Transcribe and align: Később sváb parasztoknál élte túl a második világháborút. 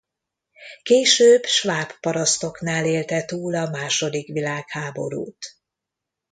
Később 0.83 1.43
sváb 1.45 1.91
parasztoknál 1.99 2.85
élte 2.85 3.25
túl 3.25 3.55
a 3.55 3.69
második 3.69 4.27
világháborút. 4.27 5.37